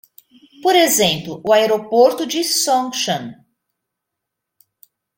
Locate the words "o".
1.47-1.53